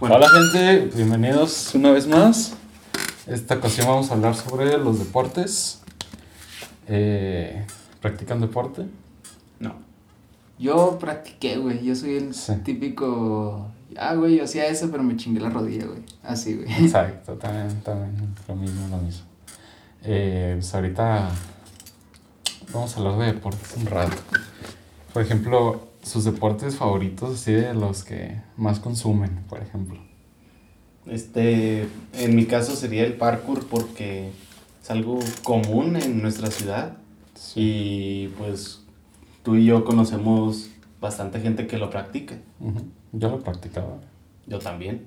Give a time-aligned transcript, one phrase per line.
[0.00, 2.54] Hola gente, bienvenidos una vez más.
[3.26, 5.80] Esta ocasión vamos a hablar sobre los deportes.
[6.86, 7.64] Eh,
[8.00, 8.86] ¿Practican deporte?
[9.58, 9.74] No.
[10.58, 11.84] Yo practiqué, güey.
[11.84, 12.52] Yo soy el Sí.
[12.64, 13.68] típico.
[13.96, 16.00] Ah, güey, yo hacía eso, pero me chingué la rodilla, güey.
[16.22, 16.70] Así, güey.
[16.84, 19.24] Exacto, también, también, lo mismo, lo mismo.
[20.02, 21.30] Eh, pues ahorita
[22.72, 24.16] vamos a hablar de deportes un rato.
[25.12, 29.98] Por ejemplo, sus deportes favoritos, así de los que más consumen, por ejemplo.
[31.06, 34.30] Este, en mi caso sería el parkour porque
[34.82, 36.96] es algo común en nuestra ciudad
[37.56, 38.84] y pues
[39.42, 42.36] tú y yo conocemos bastante gente que lo practica.
[43.12, 43.98] Yo lo practicaba.
[44.46, 45.06] Yo también.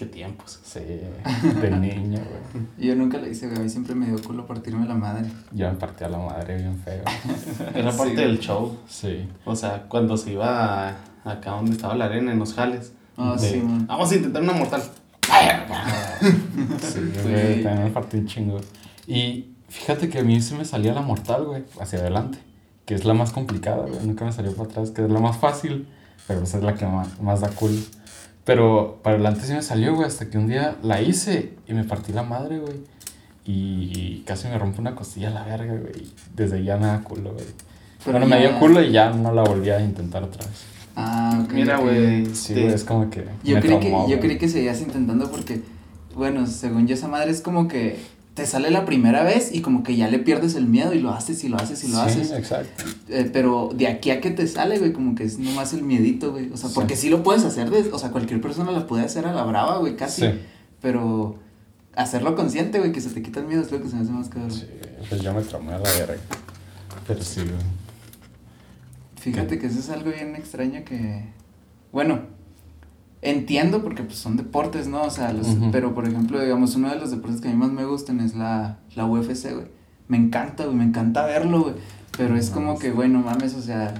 [0.00, 0.58] Qué tiempos.
[0.64, 2.64] Sí, de niño, güey.
[2.88, 3.58] Yo nunca lo hice, güey.
[3.58, 5.28] A mí siempre me dio culo partirme la madre.
[5.52, 7.02] Yo me partía la madre bien feo.
[7.74, 8.22] Era parte Sí.
[8.22, 8.78] del show.
[8.88, 9.28] Sí.
[9.44, 12.94] O sea, cuando se iba a- acá donde estaba la arena, en los jales.
[13.18, 13.86] Ah, de, sí, man.
[13.86, 14.80] Vamos a intentar una mortal.
[14.80, 14.90] Sí,
[16.80, 17.00] Sí.
[17.22, 18.58] güey, también me partí un chingo.
[19.06, 22.38] Y fíjate que a mí se me salía la mortal, güey, hacia adelante.
[22.86, 24.06] Que es la más complicada, güey.
[24.06, 25.86] Nunca me salió para atrás, que es la más fácil.
[26.26, 27.74] Pero esa es la que más, más da culo.
[28.44, 31.84] Pero para adelante sí me salió, güey, hasta que un día la hice y me
[31.84, 32.76] partí la madre, güey.
[33.44, 36.04] Y casi me rompo una costilla a la verga, güey.
[36.04, 37.44] y Desde ahí ya me da culo, güey.
[38.04, 40.64] Pero Bueno, me dio culo y ya no la volví a intentar otra vez.
[40.96, 41.52] Ah, ok.
[41.52, 42.26] Mira, güey.
[42.34, 43.24] Sí, güey, es como que.
[43.44, 45.62] Yo me creí que, yo creí que seguías intentando porque,
[46.14, 47.98] bueno, según yo, esa madre es como que
[48.34, 51.10] te sale la primera vez y como que ya le pierdes el miedo y lo
[51.10, 52.30] haces y lo haces y lo Sí, haces.
[52.32, 52.84] exacto.
[53.08, 56.30] Eh, pero de aquí a que te sale, güey, como que es nomás el miedito,
[56.32, 56.50] güey.
[56.52, 59.26] O sea, porque sí lo puedes hacer, de, o sea, cualquier persona la puede hacer
[59.26, 60.22] a la brava, güey, casi.
[60.22, 60.28] Sí.
[60.80, 61.38] Pero
[61.96, 64.12] hacerlo consciente, güey, que se te quita el miedo es lo que se me hace
[64.12, 64.52] más cabrón.
[64.52, 64.64] Sí,
[65.08, 66.16] pues yo me traumé a la verga.
[67.06, 67.52] Pero sí, güey.
[69.20, 71.24] Fíjate que eso es algo bien extraño que,
[71.92, 72.20] bueno,
[73.22, 75.02] entiendo porque pues son deportes, ¿no?
[75.02, 77.70] O sea, los, pero por ejemplo, digamos, uno de los deportes que a mí más
[77.70, 79.66] me gustan es la, la UFC, güey.
[80.08, 81.74] Me encanta, güey, me encanta verlo, güey.
[82.16, 83.94] Pero es como que, güey, no mames, o sea,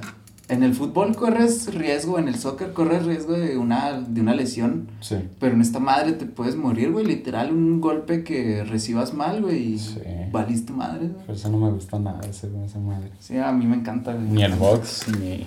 [0.49, 4.89] en el fútbol corres riesgo, en el soccer corres riesgo de una, de una lesión.
[5.01, 5.17] Sí.
[5.39, 7.07] Pero en esta madre te puedes morir, güey.
[7.07, 9.75] Literal, un golpe que recibas mal, güey.
[9.75, 10.01] Y Sí.
[10.33, 11.25] valiste madre, güey.
[11.27, 13.13] Por eso no me gusta nada ese, esa madre.
[13.21, 14.27] Sí, a mí me encanta, güey.
[14.27, 15.47] Ni el box, ni,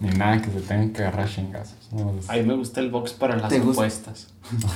[0.00, 1.76] ni nada que se tengan que agarrar chingazos.
[1.92, 2.32] No me gusta.
[2.32, 4.28] A mí me gusta el box para las apuestas.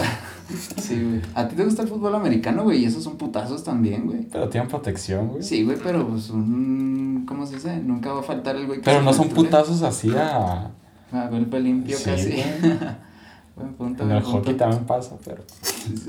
[0.81, 1.21] Sí, güey.
[1.35, 2.83] ¿A ti te gusta el fútbol americano, güey?
[2.83, 4.23] Y esos son putazos también, güey.
[4.31, 5.43] Pero tienen protección, güey.
[5.43, 7.25] Sí, güey, pero pues un...
[7.27, 7.79] ¿Cómo se dice?
[7.79, 10.71] Nunca va a faltar el güey que Pero no son putazos así a...
[11.13, 12.31] A golpe limpio Sí, casi.
[12.33, 12.45] güey.
[13.57, 14.39] Buen punto, En el punto.
[14.39, 15.45] hockey también pasa, pero...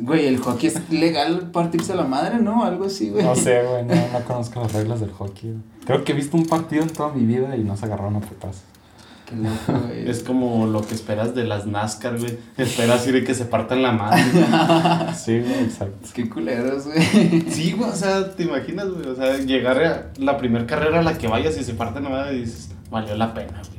[0.02, 2.64] Güey, el hockey es legal partirse la madre, ¿no?
[2.66, 3.24] Algo así, güey.
[3.24, 5.52] No sé, güey, no, no conozco las reglas del hockey.
[5.52, 5.62] güey.
[5.86, 8.20] Creo que he visto un partido en toda mi vida y no se agarraron a
[8.20, 8.64] putazos.
[9.26, 10.10] Qué loco, güey.
[10.10, 12.38] Es como lo que esperas de las NASCAR, güey.
[12.58, 14.24] Esperas ir y que se partan la madre.
[15.16, 16.10] Sí, güey, exacto.
[16.14, 17.42] Qué culeros, güey.
[17.50, 19.08] Sí, güey, o sea, te imaginas, güey.
[19.08, 22.10] O sea, llegar a la primera carrera a la que vayas y se parten la
[22.10, 23.76] madre y dices, valió la pena, güey.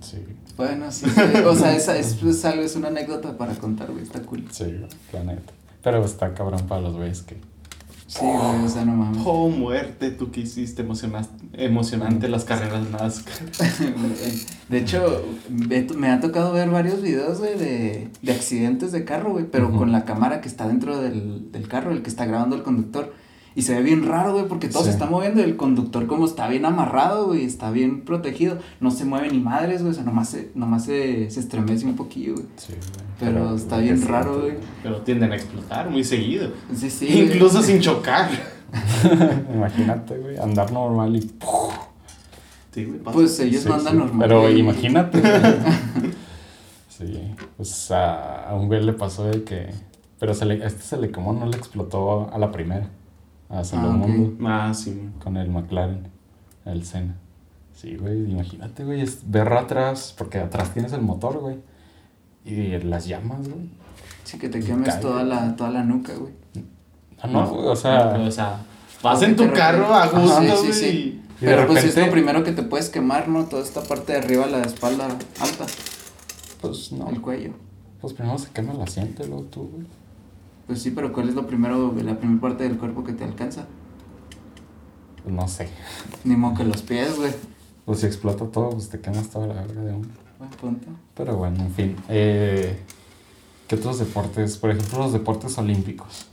[0.00, 0.24] Sí,
[0.56, 1.20] Bueno, sí, sí.
[1.46, 4.02] O sea, esa es, es algo, es una anécdota para contar, güey.
[4.02, 4.44] Está cool.
[4.50, 4.80] sí,
[5.12, 5.52] la neta.
[5.82, 7.36] Pero está cabrón para los güeyes que...
[8.08, 9.22] Sí, güey, o sea, no mames.
[9.26, 10.82] Oh, muerte, tú que hiciste
[11.52, 13.34] emocionante las carreras NASCAR.
[14.70, 19.44] De hecho, me ha tocado ver varios videos, güey, de, de accidentes de carro, güey,
[19.44, 22.62] pero con la cámara que está dentro del, del carro, el que está grabando el
[22.62, 23.12] conductor.
[23.58, 24.90] Y se ve bien raro, güey, porque todo Sí.
[24.90, 28.58] se está moviendo y el conductor como está bien amarrado, güey, está bien protegido.
[28.78, 31.96] No se mueve ni madres, güey, o sea, nomás se, nomás se, se estremece un
[31.96, 32.46] poquillo, güey.
[32.56, 33.08] Sí, güey.
[33.18, 34.54] Pero está bien raro, güey.
[34.84, 36.50] Pero tienden a explotar muy seguido.
[36.72, 37.06] Sí, sí.
[37.06, 37.22] güey.
[37.32, 38.30] Incluso sin chocar.
[39.52, 41.22] Imagínate, güey, andar normal y...
[42.72, 43.16] Sí, güey, pasa.
[43.16, 43.98] Pues ellos Sí, no andan sí.
[43.98, 44.28] normal.
[44.28, 44.60] Pero güey.
[44.60, 45.20] imagínate.
[46.88, 49.70] sí, pues a, a un güey le pasó de que.
[50.20, 52.88] Pero se le, a este se le quemó, no le explotó a la primera.
[53.50, 54.36] A Ah, Salomundo.
[54.48, 55.08] Ah, sí.
[55.22, 56.08] con el McLaren,
[56.66, 57.16] el Senna.
[57.74, 61.56] Sí, güey, imagínate, güey, es ver atrás, porque atrás tienes el motor, güey.
[62.44, 63.68] Y las llamas, güey.
[64.24, 65.00] Sí, que te quemes Cae.
[65.00, 66.32] toda la, toda la nuca, güey.
[67.20, 68.08] Ah, no, güey, o sea.
[68.18, 68.60] o sea,
[69.02, 70.56] vas en tu de carro a gusto, sí, güey.
[70.56, 71.22] sí, sí.
[71.40, 73.44] Y de Pero pues es repente- lo primero que te puedes quemar, ¿no?
[73.44, 75.66] Toda esta parte de arriba, la espalda alta,
[76.60, 77.08] Pues no.
[77.10, 77.52] el cuello.
[78.00, 79.86] Pues primero se quema el asiento luego tú, güey.
[80.68, 83.66] Pues sí, pero ¿cuál es lo primero, la primera parte del cuerpo que te alcanza?
[85.26, 85.68] No sé.
[86.24, 87.32] Ni modo que los pies, güey.
[87.84, 90.08] Pues si explota todo, pues te quemas toda la verga de uno.
[90.38, 90.86] Buen punto.
[91.14, 91.96] Pero bueno, en fin.
[92.08, 92.78] Eh,
[93.66, 94.56] ¿Qué otros deportes?
[94.58, 96.26] Por ejemplo, los deportes olímpicos.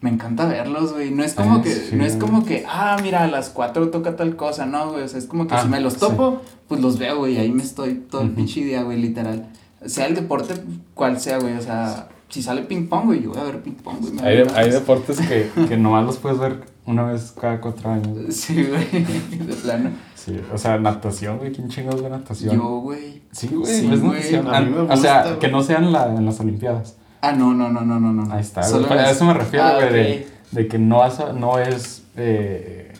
[0.00, 1.10] Me encanta verlos, güey.
[1.10, 1.96] No es como Ah, que, sí.
[1.96, 5.02] no es como que, ah, mira, a las 4 toca tal cosa, no, güey.
[5.04, 6.00] O sea, es como que Ah, si me los sí.
[6.00, 7.38] topo, pues los veo, güey.
[7.38, 8.36] Ahí me estoy todo el Ujú.
[8.36, 9.48] pinche día, güey, literal.
[9.86, 10.54] sea el deporte
[10.94, 13.72] cual sea, güey, o sea, si sale ping pong, güey, yo voy a ver ping
[13.74, 14.18] pong, güey.
[14.26, 18.34] Hay, hay deportes que, que nomás los puedes ver una vez cada cuatro años.
[18.34, 18.90] Sí, güey,
[19.46, 19.90] de plano.
[20.14, 22.56] Sí, o sea, natación, güey, ¿quién chingados ve natación?
[22.56, 23.22] Yo, güey.
[23.30, 24.12] Sí, güey, Sí, ves güey.
[24.14, 24.54] natación.
[24.54, 25.38] A mí me o sea, güey.
[25.38, 26.96] que no sean la, en las Olimpiadas.
[27.20, 28.32] Ah, no, no, no, no, no, no.
[28.34, 28.98] Ahí está, Solo güey.
[28.98, 32.92] A eso me refiero, Ah, güey, de, de que no, has- no es eh,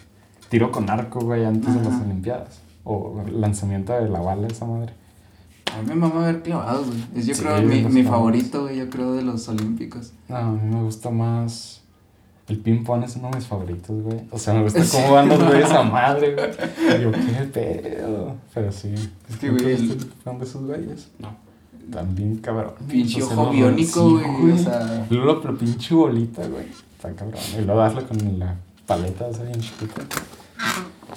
[0.49, 2.05] tiro con arco, güey, antes de las Ajá.
[2.05, 2.61] Olimpiadas.
[2.85, 4.93] O lanzamiento de la bala, esa madre.
[5.75, 6.99] A mí me mama ver clavados, güey.
[7.17, 10.13] Es yo Sí, creo mi, mi favorito, güey, yo creo de los olímpicos.
[10.29, 11.81] No, a mí me gusta más.
[12.47, 14.21] El ping-pong es uno de mis favoritos, güey.
[14.31, 16.51] O sea, me gusta cómo van los güeyes a madre, güey.
[16.99, 18.37] Y yo, qué pedo.
[18.53, 18.95] Pero sí.
[19.31, 19.89] Es que, ¿Nunca güey, el-
[20.39, 21.09] de esos güeyes?
[21.19, 21.35] No.
[21.91, 22.73] También cabrón.
[22.89, 25.07] Pinche O sea, ojo biónico, sí, güey, o sea.
[25.11, 26.67] Luego la pinche bolita, güey.
[26.97, 27.41] Está cabrón.
[27.59, 28.57] Y luego darle con la
[28.87, 30.03] paleta esa bien chiquita.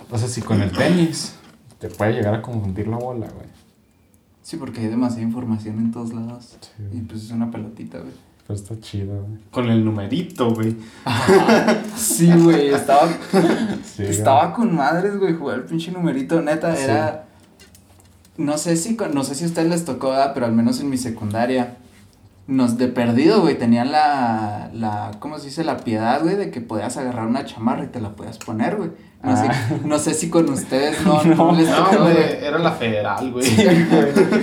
[0.10, 1.36] O sea, si con el tenis
[1.80, 3.48] te puede llegar a confundir la bola, güey.
[4.48, 6.56] Sí, porque hay demasiada información en todos lados.
[6.62, 8.14] Sí, Y pues es una pelotita, güey.
[8.48, 9.42] Pero está chido, güey.
[9.52, 10.74] Con el numerito, güey.
[11.98, 13.10] Sí, güey, estaba,
[13.84, 16.42] Sí, estaba con madres, güey, jugar el pinche numerito.
[16.42, 16.84] Neta, Sí.
[16.86, 17.26] era.
[18.38, 20.32] No sé si con- no sé si a ustedes les tocó, ¿verdad?
[20.34, 21.76] pero al menos en mi secundaria.
[22.48, 25.66] Nos de perdido, güey, tenían la, la, ¿cómo se dice?
[25.66, 28.90] La piedad, güey, de que podías agarrar una chamarra y te la podías poner, güey.
[29.22, 29.36] No, Ah.
[29.36, 32.46] sé, no sé si con ustedes no, no, les No, tocó, güey, güey.
[32.46, 33.44] era la federal, güey.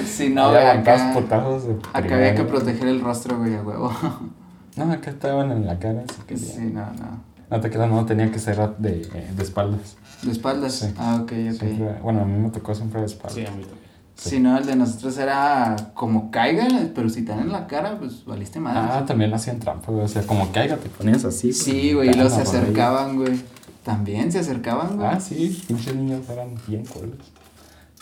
[0.05, 3.63] Sí, no, Ya güey, acá, putazos de acá había que proteger el rostro, güey, a
[3.63, 3.91] huevo.
[4.77, 6.03] No, acá estaban en la cara.
[6.09, 7.23] así que Sí, no, no.
[7.49, 9.97] No te quedas, no, tenía que ser de, eh, de espaldas.
[10.23, 10.73] ¿De espaldas?
[10.75, 10.93] Sí.
[10.99, 11.59] Ah, ok, ok.
[11.61, 13.35] Siempre- bueno, a mí me tocó siempre de espaldas.
[13.35, 13.84] Sí, a mí también.
[14.17, 17.99] Si no, el de nosotros era como caiga, pero si te dan en la cara,
[17.99, 18.81] pues valiste madre.
[18.81, 20.05] Ah, también hacían trampa, güey.
[20.05, 21.53] O sea, como caiga, te ponías así.
[21.53, 23.41] sí, güey, y los se acercaban, güey.
[23.83, 25.09] También se acercaban, güey.
[25.09, 27.19] Ah, sí, pinches niños eran bien culos.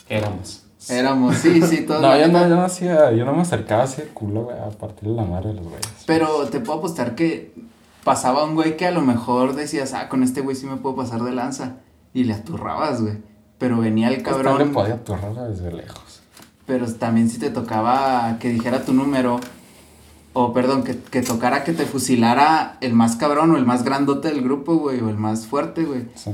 [0.09, 0.65] Éramos.
[0.89, 2.03] Éramos, sí, sí, todos.
[2.03, 4.71] No, yo no, yo no hacía, yo no me acercaba así de culo, güey, a
[4.71, 5.87] partir de la madre de los güeyes.
[6.07, 7.55] Pero te puedo apostar que
[8.05, 10.97] pasaba un güey que a lo mejor decías, ah, con este güey sí me puedo
[10.97, 11.77] pasar de lanza.
[12.15, 13.19] Y le aturrabas, güey.
[13.63, 14.45] Pero venía el Pues, cabrón.
[14.59, 16.21] también podía atorrar desde lejos.
[16.67, 19.39] Pero también si te tocaba que dijera tu número,
[20.33, 24.29] o perdón, que, que tocara que te fusilara el más cabrón o el más grandote
[24.29, 26.07] del grupo, güey, o el más fuerte, güey.
[26.17, 26.33] Sí.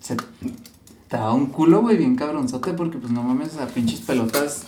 [0.00, 4.62] Se te daba un culo, güey, bien cabronzote, porque pues no mames, a pinches pelotas.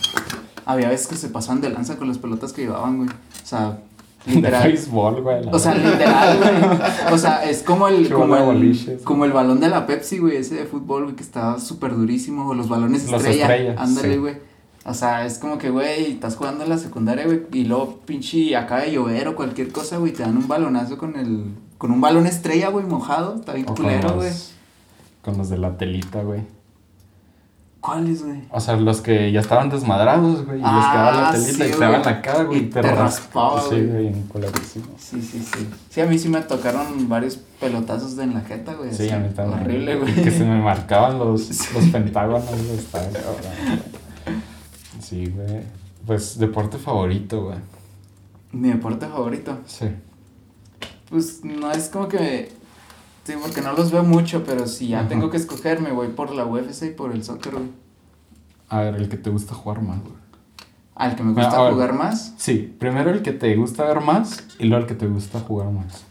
[0.65, 3.09] Había veces que se pasaban de lanza con las pelotas que llevaban, güey.
[3.11, 3.79] O sea,
[4.27, 4.79] literal.
[4.91, 5.43] güey.
[5.51, 7.13] O sea, literal, güey.
[7.13, 10.55] O sea, es como el, como el, como el balón de la Pepsi, güey, ese
[10.57, 12.49] de fútbol, güey, que está súper durísimo.
[12.49, 13.43] O los balones Los estrella.
[13.47, 14.19] estrellas, Ándale, sí.
[14.19, 14.37] güey.
[14.85, 18.57] O sea, es como que, güey, estás jugando en la secundaria, güey, y luego pinche
[18.57, 21.45] acaba de llover o cualquier cosa, güey, te dan un balonazo con el,
[21.79, 23.37] con un balón estrella, güey, mojado.
[23.37, 24.31] Está bien culero, güey.
[25.23, 26.41] Con los de la telita, güey.
[27.83, 28.41] ¿Cuáles, güey?
[28.51, 30.59] O sea, los que ya estaban desmadrados, güey.
[30.61, 32.59] Y les Ah, quedaba la telita sí, y te daban la cara, güey.
[32.61, 34.07] Y te raspaba, Sí, güey.
[34.07, 34.87] en culerísimo.
[34.97, 35.69] Sí, sí, sí.
[35.91, 38.95] Sí, a mí sí me tocaron varios pelotazos de en la jeta, güey.
[38.95, 39.61] Sí, a mí también.
[39.65, 40.15] Horrible, güey.
[40.15, 42.49] Que se me marcaban los, los pentágonos.
[42.51, 43.05] Estaba.
[45.01, 45.63] Sí, güey.
[46.07, 47.59] Pues, deporte favorito, güey.
[48.53, 49.59] Mi deporte favorito.
[49.67, 49.87] Sí.
[51.11, 52.53] Pues no es como que.
[53.25, 55.09] Sí, porque no los veo mucho, pero si ya Ajá.
[55.09, 57.69] tengo que escoger, me voy por la UFC y por el soccer, güey.
[58.69, 60.15] A ver, el que te gusta jugar más, güey.
[60.95, 61.73] Al que me gusta a ver.
[61.75, 62.35] jugar más.
[62.37, 65.71] Sí, primero el que te gusta ver más y luego el que te gusta jugar
[65.71, 66.05] más.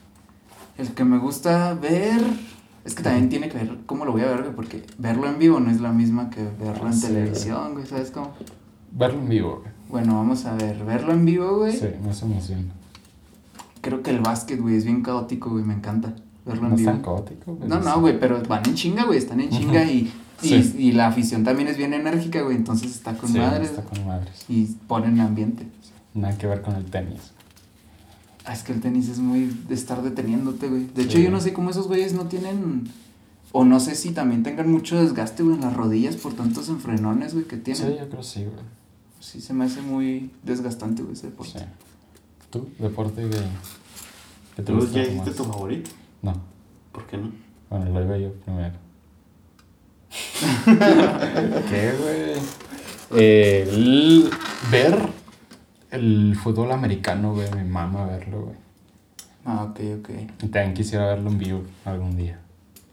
[0.77, 2.21] El que me gusta ver.
[2.83, 5.37] Es que también tiene que ver cómo lo voy a ver, güey, porque verlo en
[5.37, 7.13] vivo no es la misma que verlo en Sí, güey.
[7.13, 8.33] televisión, güey, ¿sabes cómo?
[8.91, 9.71] Verlo en vivo, güey.
[9.89, 10.83] Bueno, vamos a ver.
[10.83, 11.73] Verlo en vivo, güey.
[11.77, 12.71] Sí, me hace emoción.
[13.81, 16.15] Creo que el básquet, güey, es bien caótico, güey, me encanta
[16.51, 16.91] verlo No en es vivo.
[16.91, 17.67] tan caótico, güey.
[17.69, 20.75] No, no, güey, pero van en chinga, güey, están en chinga y, y, Sí.
[20.77, 24.05] y la afición también es bien enérgica, güey, entonces está con Sí, madres está con
[24.05, 24.45] madres.
[24.49, 25.65] y ponen ambiente.
[26.13, 27.31] Nada que ver con el tenis.
[28.45, 30.87] Ah, es que el tenis es muy de estar deteniéndote, güey.
[30.95, 31.23] De hecho, Sí.
[31.23, 32.89] yo no sé cómo esos güeyes no tienen,
[33.51, 37.33] o no sé si también tengan mucho desgaste, güey, en las rodillas por tantos enfrenones,
[37.33, 37.97] güey, que Sí, tienen.
[37.99, 38.55] yo creo sí, güey.
[39.19, 41.59] Sí, se me hace muy desgastante, güey, ese deporte.
[41.59, 41.65] Sí.
[42.49, 42.67] ¿Tú?
[42.79, 43.37] ¿Deporte que,
[44.55, 45.91] que te ¿Tú gusta ya dijiste tu favorito?
[46.21, 46.33] No.
[46.91, 47.31] ¿Por qué no?
[47.69, 48.75] Bueno, lo iba yo primero.
[51.69, 53.21] ¿Qué, güey?
[53.21, 54.29] Eh, el-
[54.71, 54.97] ver
[55.91, 57.49] el fútbol americano, güey.
[57.55, 58.55] Mi mamá verlo, güey.
[59.45, 60.09] Ah, ok, ok.
[60.43, 62.39] Y también quisiera verlo en vivo algún día.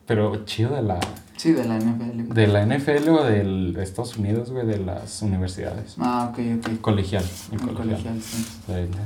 [0.06, 0.98] Pero chido de la,
[1.38, 2.22] Sí, de la NFL.
[2.24, 2.34] güey.
[2.34, 5.94] de la NFL o del- de Estados Unidos, güey, de las universidades.
[5.98, 6.80] Ah, ok, ok.
[6.80, 7.24] Colegial.
[7.52, 7.86] El colegial.
[7.86, 8.44] colegial, sí.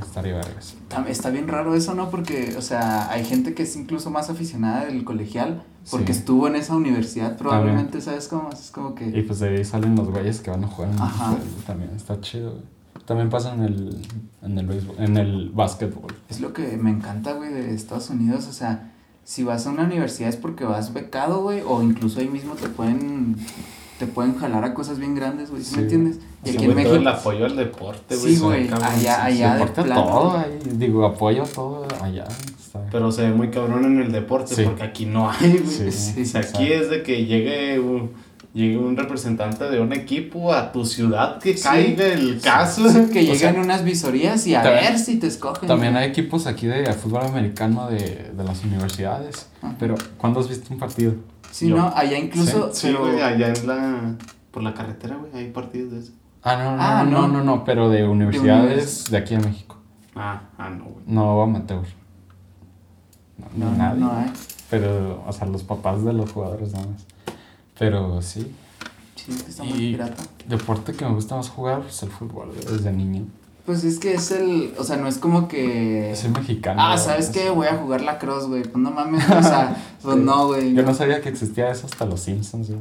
[0.03, 0.75] Estaría- vergas.
[1.09, 2.11] Está bien raro eso, ¿no?
[2.11, 6.21] Porque, o sea, hay gente que es incluso más aficionada del colegial porque Sí.
[6.21, 8.51] estuvo en esa universidad probablemente, ¿sabes cómo?
[8.51, 9.09] Es como que...
[9.09, 11.33] Y pues de ahí salen los güeyes que van a jugar en Ajá.
[11.35, 12.63] NFL, También está chido, güey.
[13.05, 14.03] También pasa en el,
[14.43, 16.15] en el béisbol, en el básquetbol.
[16.31, 18.47] Es lo que me encanta, güey, de Estados Unidos.
[18.47, 18.92] O sea,
[19.25, 22.69] si vas a una universidad es porque vas becado, güey, o incluso ahí mismo te
[22.69, 23.37] pueden
[23.99, 25.77] te pueden jalar a cosas bien grandes, güey, ¿sí, Sí.
[25.77, 26.17] me entiendes?
[26.45, 28.35] Y Sí, aquí en todo México el apoyo al deporte, güey.
[28.35, 29.65] Sí, güey, allá- allá sí.
[29.65, 30.05] de plano.
[30.07, 32.25] todo ahí, digo, apoyo todo allá.
[32.59, 34.65] está- Pero se ve muy cabrón en el deporte Sí.
[34.65, 35.67] porque aquí no hay, güey.
[35.67, 38.11] Sí, Sí, O sea, sí, aquí es de que llegue un,
[38.55, 41.63] llegue un representante de un equipo a tu ciudad que Sí.
[41.63, 42.83] caiga el caso.
[43.13, 45.67] que O sea, unas visorías y a también- ver si te escogen.
[45.69, 49.47] También hay equipos aquí de fútbol americano de, de las universidades.
[49.63, 49.75] Ajá.
[49.79, 51.15] Pero, ¿cuándo has visto un partido?
[51.51, 52.71] Sí, Yo- no, allá incluso.
[52.73, 54.15] Sí, pero- güey, allá en la...
[54.51, 56.13] Por la carretera, güey, hay partidos de eso.
[56.43, 57.39] Ah, no, no, Ah, no, no, no.
[57.39, 59.79] no, no, pero de universidades de aquí en México.
[60.15, 61.05] Ah, ah, no, güey.
[61.07, 61.85] No amateur.
[63.57, 64.01] No, No, nadie.
[64.01, 64.13] no.
[64.71, 67.07] Pero, o sea, los papás de los jugadores nada más.
[67.79, 68.55] Pero sí,
[69.17, 70.23] Sí, es que está muy Y- pirata.
[70.49, 73.25] deporte que me gusta más jugar es el fútbol, desde niño.
[73.65, 74.75] Pues es que es el.
[74.79, 76.13] O sea, no es como que.
[76.17, 76.83] Soy mexicano.
[76.85, 77.51] Ah, ¿sabes es- qué?
[77.51, 78.63] Voy a jugar la cross, güey.
[78.65, 80.23] Pues no mames, o sea, pues Sí.
[80.25, 80.75] no, güey.
[80.75, 82.81] Yo no sabía que existía eso hasta los Simpsons, güey.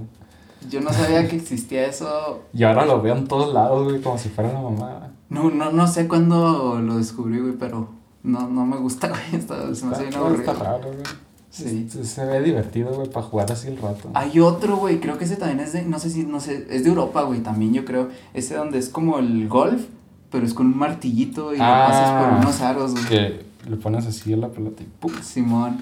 [0.71, 2.41] Yo no sabía que existía eso.
[2.53, 5.11] Y ahora lo veo en todos lados, güey, como si fuera una mamá.
[5.29, 7.89] No, no, no sé cuándo lo descubrí, güey, pero
[8.23, 9.21] no, no me gusta, güey.
[9.39, 10.51] Está, se me hace bien Está, aburrido.
[10.51, 11.03] está raro, güey.
[11.51, 11.87] Sí.
[11.91, 14.09] Se, se ve divertido, güey, para jugar así el rato.
[14.13, 16.83] Hay otro, güey, creo que ese también es de, no sé si, no sé, es
[16.85, 18.07] de Europa, güey, también yo creo.
[18.33, 19.83] Ese donde es como el golf,
[20.31, 23.05] pero es con un martillito y lo Ah, pasas por unos aros, güey.
[23.05, 25.11] Que le pones así a la pelota y ¡pum!
[25.21, 25.77] Simón.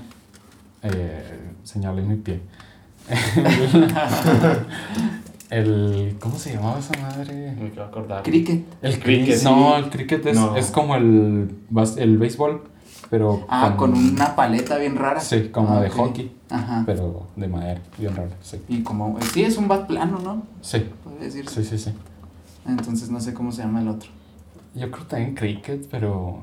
[0.82, 2.42] Eh, señalé mi pie.
[5.50, 6.16] el.
[6.20, 7.54] ¿Cómo se llamaba esa madre?
[7.60, 8.24] Me quiero acordar.
[8.24, 8.64] Cricket.
[8.82, 9.38] El Cricket, cricket.
[9.40, 9.46] sí.
[9.46, 10.56] No, el cricket es, No.
[10.56, 11.50] es como el,
[11.98, 12.62] el béisbol,
[13.10, 13.46] pero.
[13.50, 15.20] Ah, con una paleta bien rara.
[15.20, 16.84] Sí, como Ah, de hockey, Ajá.
[16.86, 18.30] pero de madera, bien raro.
[18.42, 20.44] Sí, Y como, sí, es un bat plano, ¿no?
[20.62, 21.64] sí, Podría decirse.
[21.64, 21.84] sí, sí.
[21.92, 21.94] sí.
[22.68, 24.10] Entonces no sé cómo se llama el otro.
[24.76, 26.40] Yo creo también cricket, pero.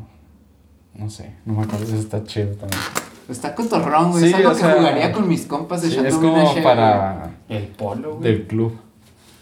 [0.94, 1.84] No sé, no me acuerdo.
[1.84, 2.80] Ese está chido también.
[3.28, 4.22] Está cotorrón, güey.
[4.22, 7.30] Sí, es algo o que sea, jugaría con mis compas Sí, echándome es como para.
[7.48, 8.22] El polo, güey.
[8.32, 8.72] del club.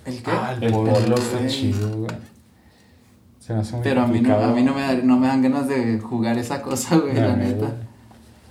[0.04, 0.30] ¿El qué?
[0.30, 1.48] Ah, el, El polo, polo, está güey.
[1.48, 2.10] chido, güey.
[3.44, 5.26] Se me hace muy Pero a mí, no, a mí no, me, da- no me
[5.26, 7.58] dan ganas de jugar esa cosa, güey, la neta.
[7.66, 7.70] güey.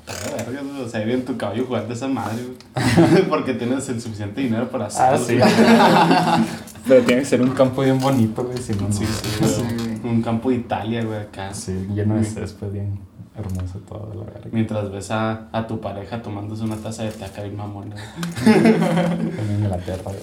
[0.07, 0.13] Ah,
[0.45, 3.23] verga, güey, O sea, ir en tu caballo jugando esa madre, güey.
[3.29, 5.25] Porque tienes el suficiente dinero para Ah, hacerlo.
[5.25, 5.37] sí.
[5.37, 5.49] güey.
[6.87, 8.57] Pero tiene que ser un campo bien bonito, güey.
[8.57, 9.05] Si no, Sí,
[9.41, 9.47] no.
[9.47, 10.07] sí, Sí.
[10.07, 11.53] Un campo de Italia, güey, acá.
[11.53, 12.99] Sí, lleno de césped, bien
[13.35, 14.49] hermoso todo, la verdad.
[14.51, 17.95] Mientras ves a, a tu pareja tomándose una taza de taca bien mamona.
[18.45, 20.17] En Inglaterra, güey.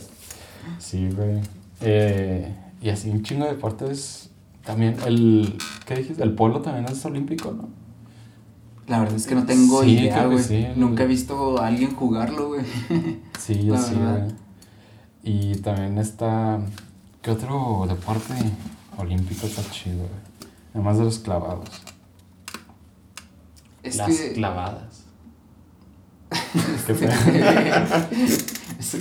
[0.78, 1.40] Sí, güey.
[1.80, 4.30] Eh, y así un chingo de deportes.
[4.64, 5.56] También el.
[5.86, 6.22] ¿Qué dijiste?
[6.22, 7.68] El polo también es olímpico, ¿no?
[8.86, 10.42] La verdad es que no tengo Sí, idea, güey.
[10.42, 10.66] sí.
[10.76, 12.64] Nunca he visto a alguien jugarlo, güey.
[13.38, 14.34] Sí, yo sí, güey.
[15.22, 16.58] Y también está.
[17.22, 18.34] ¿Qué otro deporte
[18.96, 20.10] olímpico está chido, güey?
[20.74, 21.68] Además de los clavados.
[23.82, 24.32] Es Las que...
[24.32, 25.04] clavadas.
[26.86, 28.46] ¿Qué te- ¿Eso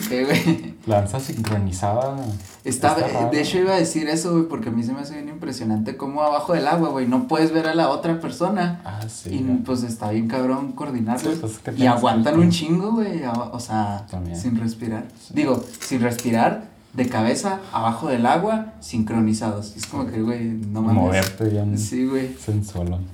[0.10, 0.76] qué, güey?
[0.86, 2.18] Lanza sincronizada.
[2.64, 3.30] Está, raro.
[3.32, 5.98] de hecho iba a decir eso, güey, porque a mí se me hace bien impresionante
[5.98, 8.82] cómo abajo del agua, güey, no puedes ver a la otra persona.
[8.84, 9.30] Ah, sí.
[9.36, 9.58] y güey.
[9.60, 11.32] pues está bien cabrón coordinarlo.
[11.32, 14.36] Sí, pues, es que y aguantan un chingo, güey, o sea, También.
[14.40, 15.06] sin respirar.
[15.20, 15.34] Sí.
[15.34, 19.76] Digo, sin respirar, de cabeza, abajo del agua, sincronizados.
[19.76, 21.04] Es como que, güey, no mames.
[21.04, 22.36] Moverte bien Sí, güey.
[22.36, 23.06] sensualón.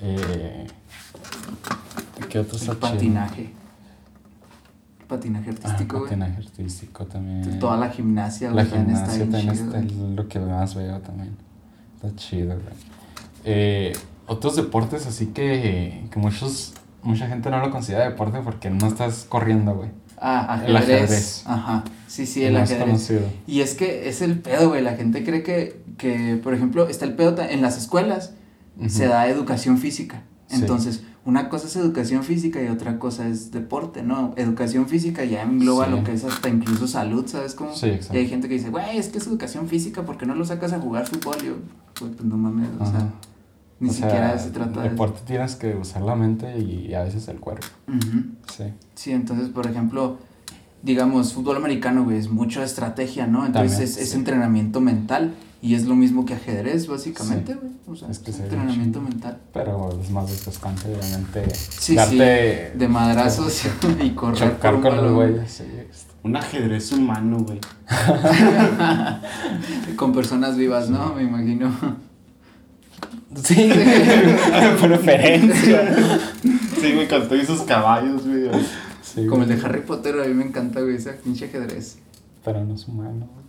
[0.00, 0.66] Eh,
[2.28, 3.50] ¿Qué otro El patinaje.
[5.16, 6.08] Patinaje Ah, artístico, güey.
[6.10, 7.58] patinaje artístico también.
[7.58, 10.14] Toda la gimnasia, La está gimnasia bien también chido, está güey.
[10.14, 11.36] lo que más veo también.
[11.96, 12.74] Está chido, güey.
[13.44, 13.92] Eh,
[14.26, 19.26] otros deportes así que, que muchos, mucha gente no lo considera deporte porque no estás
[19.28, 19.90] corriendo, güey.
[20.18, 21.02] Ah, El ajedrez.
[21.02, 21.42] ajedrez.
[21.46, 21.84] Ajá.
[22.06, 22.84] Sí, sí, el ajedrez.
[22.86, 23.22] conocido.
[23.46, 24.80] Y es que es el pedo, güey.
[24.82, 28.32] La gente cree que, que por ejemplo, está el pedo en las escuelas,
[28.78, 28.88] Ujú.
[28.88, 30.22] se da educación física.
[30.46, 30.56] Sí.
[31.24, 34.34] Una cosa es educación física y otra cosa es deporte, ¿no?
[34.36, 35.90] Educación física ya engloba Sí.
[35.92, 37.74] lo que es hasta incluso salud, ¿sabes cómo?
[37.74, 38.16] Sí, exacto.
[38.16, 40.44] Y hay gente que dice, güey, es que es educación física, ¿por qué no lo
[40.44, 41.36] sacas a jugar fútbol?
[41.42, 41.52] Y yo,
[42.00, 43.08] güey, pues no mames, o sea,
[43.78, 44.90] ni O sea, siquiera se trata de...
[44.90, 47.66] Deporte tienes que usar la mente y a veces el cuerpo.
[48.56, 48.64] Sí.
[48.96, 50.18] Sí, entonces, por ejemplo,
[50.82, 53.46] digamos, fútbol americano, güey, es mucha estrategia, ¿no?
[53.46, 57.72] Entonces También, es, entrenamiento mental y es lo mismo que ajedrez, básicamente, güey.
[57.86, 59.38] O sea, Es es, que se ve entrenamiento mental.
[59.54, 61.54] Pero es más desgastante, obviamente.
[61.54, 62.70] Sí, darte.
[62.72, 63.62] sí, de madrazos
[64.02, 65.14] y correr Chocar con los balón.
[65.14, 65.50] güeyes.
[65.52, 65.64] Sí.
[66.24, 67.58] Un ajedrez humano, güey.
[69.96, 71.14] Con personas vivas, ¿no?
[71.14, 71.70] Me imagino.
[73.42, 73.70] Sí,
[74.80, 75.96] preferencia.
[76.80, 78.48] Sí, me encantó esos caballos, güey.
[79.02, 79.58] Sí, Como el güey.
[79.60, 81.98] de Harry Potter, a mí me encanta, güey, ese pinche ajedrez.
[82.44, 83.26] Pero no es humano.
[83.32, 83.41] güey.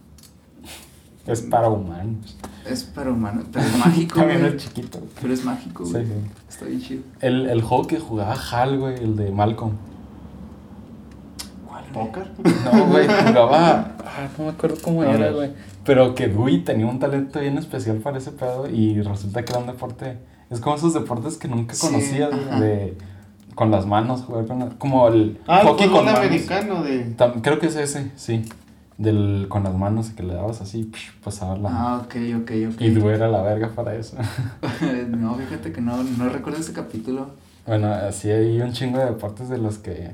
[1.25, 2.37] Es para humanos.
[2.69, 4.55] Es pero humano, pero es mágico, También güey.
[4.55, 4.99] es chiquito.
[5.21, 6.05] Pero es mágico, Sí, güey.
[6.05, 6.11] sí.
[6.49, 7.03] Está bien chido.
[7.21, 9.73] El, el juego que jugaba Hal, güey, el de Malcolm.
[11.67, 11.83] ¿Cuál?
[11.93, 12.27] ¿Póker?
[12.73, 13.89] No, güey, jugaba.
[14.15, 15.53] Ah, no me acuerdo cómo era, güey.
[15.85, 19.59] Pero que Dewey tenía un talento bien especial para ese pedo y resulta que era
[19.59, 20.19] un deporte.
[20.51, 22.59] Es como esos deportes que nunca Sí, conocías, güey, ajá.
[22.59, 22.95] de.
[23.55, 25.39] Con las manos, jugar con la- Como el.
[25.47, 26.19] Ah, el hockey fútbol con manos.
[26.27, 27.17] americano de...
[27.17, 28.45] Tam- creo que es ese, sí.
[28.97, 30.91] Del, con las manos que le dabas así,
[31.23, 31.69] pasaba la.
[31.71, 32.81] Ah, ok, ok, ok.
[32.81, 34.17] Y Dewey era la verga para eso.
[35.09, 37.31] no, fíjate que no, no recuerdo ese capítulo.
[37.65, 40.11] bueno, así hay un chingo de deportes de los que.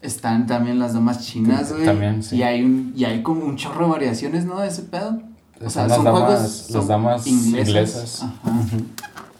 [0.00, 1.84] Están también las damas chinas, güey.
[1.84, 2.36] También, sí.
[2.36, 4.58] Y hay, un, y hay como un chorro de variaciones, ¿no?
[4.60, 5.20] De ese pedo.
[5.62, 6.40] O sea, las son damas, juegos.
[6.42, 8.22] las son damas inglesas.
[8.22, 8.62] Ajá.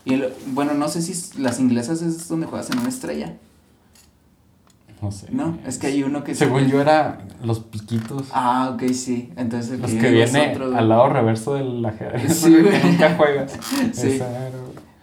[0.05, 3.37] Y el- bueno, no sé si las inglesas es donde juegas en una estrella.
[5.03, 5.29] No sé.
[5.31, 8.29] No, es que hay uno que Según yo era los piquitos.
[8.33, 9.33] Ah, ok, sí.
[9.37, 12.37] Entonces el Los que viene otro, al lado reverso del ajedrez.
[12.37, 12.83] Sí, güey.
[12.85, 13.59] nunca juegas.
[13.93, 14.21] Sí.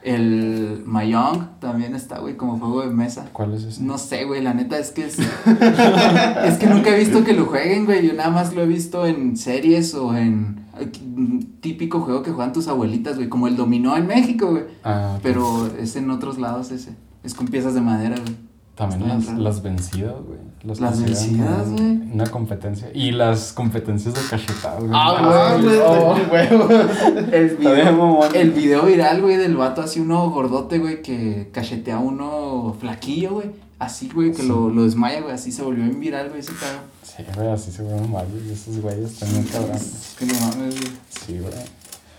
[0.03, 3.27] El Mahjong también está, güey, como juego de mesa.
[3.33, 3.83] ¿Cuál es ese?
[3.83, 5.19] No sé, güey, la neta es que es.
[6.45, 8.07] es que nunca he visto que lo jueguen, güey.
[8.07, 10.65] Yo nada más lo he visto en series o en.
[11.03, 13.27] un típico juego que juegan tus abuelitas, güey.
[13.27, 14.63] Como el dominó en México, güey.
[14.83, 15.17] Ah.
[15.23, 16.95] Pero es en otros lados ese.
[17.23, 18.46] Es con piezas de madera, güey.
[18.77, 20.37] También las, las vencidas, güey.
[20.63, 22.11] Las, vencidas, güey.
[22.13, 22.89] Una competencia.
[22.93, 24.91] Y las competencias de cachetadas, güey.
[24.93, 25.79] Ah, Ah, güey.
[25.79, 26.15] Oh.
[27.31, 31.99] El video, el video viral, güey, del vato así uno gordote, güey, que cachetea a
[31.99, 33.49] uno flaquillo, güey.
[33.79, 34.47] Así, güey, que Sí.
[34.47, 35.33] lo, lo desmaya, güey.
[35.33, 36.81] Así se volvió bien viral, güey, ese cabrón.
[37.03, 38.43] Sí, güey, así se vuelven varios.
[38.47, 40.15] y Esos güeyes también cabrones.
[40.19, 40.91] Que no mames, güey.
[41.09, 41.53] Sí, güey.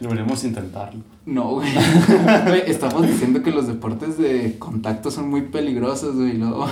[0.01, 1.01] Deberíamos intentarlo.
[1.29, 1.69] No, güey.
[2.67, 6.39] Estamos diciendo que los deportes de contacto son muy peligrosos, güey.
[6.39, 6.67] Luego,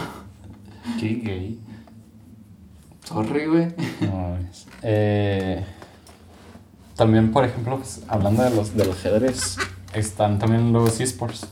[0.99, 1.61] Qué gay.
[3.05, 3.69] sorry, güey.
[4.01, 5.65] No, es- eh,
[6.97, 9.59] también, por ejemplo, pues, hablando de los del ajedrez,
[9.93, 11.49] están también los esports.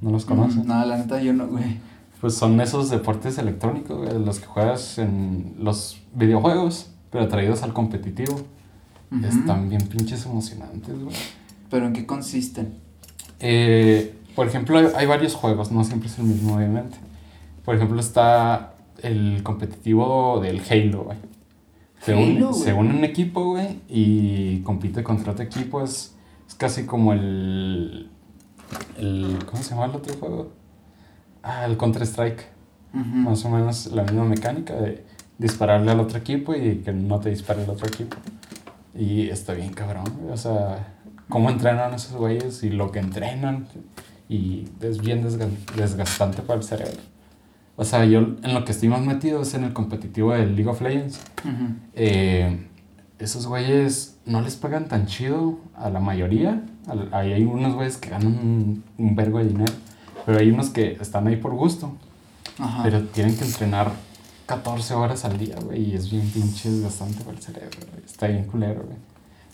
[0.00, 0.64] ¿No los conoces?
[0.64, 1.78] No, la neta yo no, güey.
[2.20, 7.72] Pues son esos deportes electrónicos, güey, los que juegas en los videojuegos, pero traídos al
[7.72, 8.40] competitivo.
[9.22, 11.14] Están bien pinches emocionantes, güey.
[11.72, 12.74] Pero ¿en qué consisten?
[13.40, 16.98] Eh, por ejemplo, hay, hay varios juegos, no siempre es el mismo, obviamente.
[17.64, 21.16] Por ejemplo, está el competitivo del Halo, güey.
[22.02, 25.82] Se, Halo, se une un equipo, güey, y compite contra otro equipo.
[25.82, 26.14] Es,
[26.46, 28.10] es casi como el,
[28.98, 29.38] el.
[29.46, 30.52] ¿Cómo se llama el otro juego?
[31.42, 32.48] Ah, el Counter-Strike.
[32.92, 35.06] Más o menos la misma mecánica de
[35.38, 38.18] dispararle al otro equipo y que no te dispare el otro equipo.
[38.94, 41.00] Y está bien cabrón, güey, O sea,
[41.32, 43.66] cómo entrenan esos güeyes y lo que entrenan.
[44.28, 47.00] Y es bien desga- desgastante para el cerebro.
[47.76, 50.68] O sea, yo en lo que estoy más metido es en el competitivo del League
[50.70, 51.20] of Legends.
[51.42, 51.74] Ujú.
[51.94, 52.66] Eh,
[53.18, 56.62] esos güeyes no les pagan tan chido a la mayoría.
[57.12, 59.72] Ahí hay unos güeyes que ganan un, un vergo de dinero.
[60.26, 61.92] Pero hay unos que están ahí por gusto.
[62.58, 62.82] Ajá.
[62.82, 63.90] Pero tienen que entrenar
[64.46, 65.90] 14 horas al día, güey.
[65.90, 68.04] Y es bien pinche desgastante para el cerebro, güey.
[68.04, 68.98] Está bien culero, güey.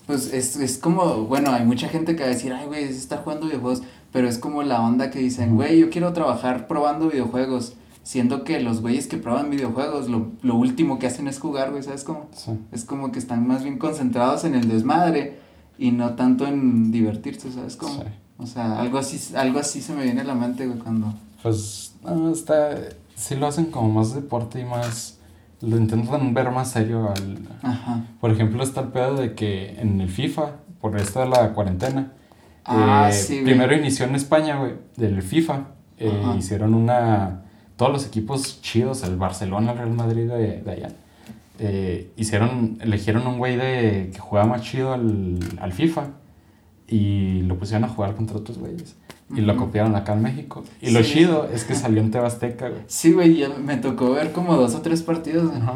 [0.08, 2.96] Pues es, es como, bueno, hay mucha gente que va a decir, ay, güey, es
[2.96, 7.10] estar jugando videojuegos, pero es como la onda que dicen, güey, yo quiero trabajar probando
[7.10, 11.72] videojuegos, siendo que los güeyes que prueban videojuegos, lo, lo último que hacen es jugar,
[11.72, 12.26] güey, ¿sabes cómo?
[12.34, 12.52] Sí.
[12.72, 15.40] Es como que están más bien concentrados en el desmadre
[15.76, 18.02] y no tanto en divertirse, ¿sabes cómo?
[18.02, 18.08] Sí.
[18.38, 21.12] O sea, algo así, algo así se me viene a la mente, güey, cuando...
[21.42, 22.78] Pues, no, está.
[23.14, 25.17] Sí lo hacen como más deporte y más.
[25.60, 27.38] Lo intentan ver más serio al.
[27.62, 28.04] Ajá.
[28.20, 32.12] Por ejemplo, está el pedo de que en el FIFA, por esto de la cuarentena.
[32.64, 33.44] Ah, eh, sí, güey.
[33.44, 35.66] Primero inició en España, güey, del FIFA.
[35.98, 37.42] eh, hicieron una.
[37.76, 40.88] Todos los equipos chidos, el Barcelona, el Real Madrid de, de allá.
[41.60, 46.06] eh, hicieron, eligieron un güey de que jugaba más chido al, al FIFA
[46.86, 48.96] y lo pusieron a jugar contra otros güeyes.
[49.34, 50.64] Y lo copiaron acá en México.
[50.80, 52.80] Y lo chido es que salió en Tebasteca, güey.
[52.86, 55.60] Sí, güey, ya me tocó ver como dos o tres partidos, güey.
[55.60, 55.74] Ajá.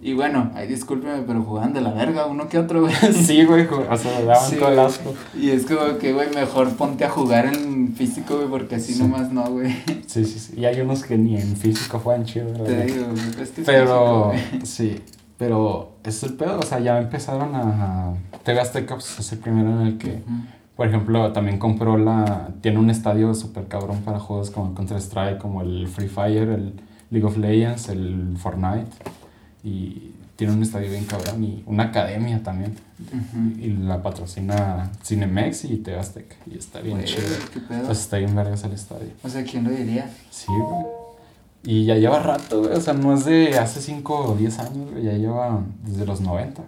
[0.00, 2.94] Y bueno, ay, discúlpeme, pero jugaban de la verga, uno que otro, güey.
[3.14, 4.86] Sí, güey, o sea, daban Sí, todo el güey.
[4.86, 5.14] asco.
[5.38, 9.02] Y es como que, güey, mejor ponte a jugar en físico, güey, porque así Sí.
[9.02, 9.74] nomás no, güey.
[10.06, 10.54] Sí, sí, sí.
[10.60, 13.60] Y hay unos que ni en físico juegan chido, la Te digo, güey, es que
[13.62, 14.66] es Pero, físico, güey.
[14.66, 15.02] sí.
[15.38, 18.14] Pero es el pedo, o sea, ya empezaron a.
[18.44, 20.22] TV Azteca pues, es el primero en el que.
[20.76, 22.50] Por ejemplo, también compró la.
[22.60, 26.74] Tiene un estadio súper cabrón para juegos como el Counter-Strike, como el Free Fire, el
[27.10, 28.90] League of Legends, el Fortnite.
[29.64, 32.76] Y tiene un estadio bien cabrón y una academia también.
[33.58, 36.36] Y la patrocina Cinemex y TV Azteca.
[36.44, 37.22] Y está bien chido.
[37.52, 37.86] qué pedo.
[37.86, 39.08] Pues está bien vergas el estadio.
[39.22, 40.10] O sea, ¿quién lo diría?
[40.30, 40.84] Sí, güey.
[41.64, 42.74] Y ya lleva rato, güey.
[42.74, 45.04] O sea, no es de hace 5 o 10 años, güey.
[45.04, 46.62] Ya lleva desde los 90.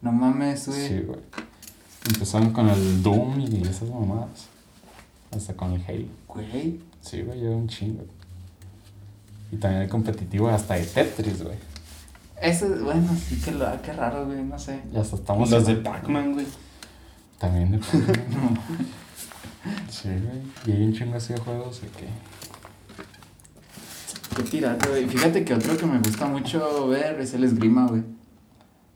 [0.00, 0.88] No mames, güey.
[0.88, 1.20] Sí, güey.
[2.06, 4.48] Empezaron con el Doom y esas mamadas.
[5.34, 6.06] Hasta con el Halo.
[6.28, 6.80] Güey.
[7.00, 8.04] Sí, güey, lleva un chingo.
[9.50, 11.56] Y también el competitivo hasta de Tetris, güey.
[12.40, 14.80] Eso, bueno, sí que lo, qué raro, güey, no sé.
[14.92, 16.46] Y hasta estamos Los de Pac-Man, güey.
[17.38, 18.58] También de Pac-Man.
[19.88, 20.42] Sí, güey.
[20.66, 22.06] Y hay un chingo así de juegos de que.
[24.36, 25.06] Qué pirata, güey.
[25.06, 28.02] Fíjate que otro que me gusta mucho ver es el esgrima, güey.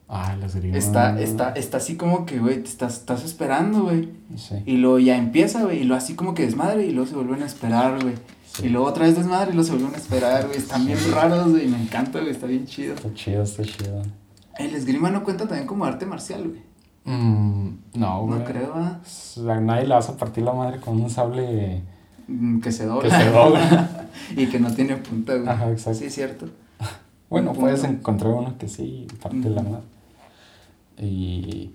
[0.08, 0.78] Ah, las grimas.
[0.84, 4.08] Está, está, está así como que, güey, te estás, estás esperando, güey.
[4.36, 4.54] Sí.
[4.64, 7.42] Y luego ya empieza, güey, y luego así como que desmadre y luego se vuelven
[7.42, 8.14] a esperar, güey.
[8.52, 8.66] Sí.
[8.66, 10.56] Y luego otra vez desmadre y luego se vuelven a esperar, güey.
[10.58, 12.94] Están bien raros, güey, me encanta, güey, está bien chido.
[12.94, 14.02] Está chido, está chido.
[14.58, 16.62] El esgrima no cuenta también como arte marcial, güey.
[17.04, 18.38] Mm, no, güey.
[18.38, 19.00] No creo, ¿ah?
[19.50, 21.82] A nadie le vas a partir la madre con un sable
[22.28, 23.08] Mm, Que se dobla.
[23.08, 24.08] que se dobla.
[24.36, 25.48] y que no tiene punta, güey.
[25.48, 25.98] Ajá, exacto.
[25.98, 26.46] Sí, es cierto.
[27.30, 29.82] Bueno, puedes encontrar uno que sí parte la madre.
[31.00, 31.72] Y.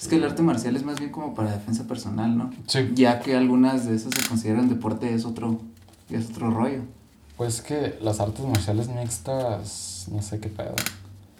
[0.00, 2.50] Es que el arte marcial es más bien como para defensa personal, ¿no?
[2.66, 2.90] Sí.
[2.94, 5.60] Ya que algunas de esas se consideran deporte, es otro,
[6.10, 6.80] es otro rollo.
[7.36, 10.74] Pues que las artes marciales mixtas, no sé qué pedo.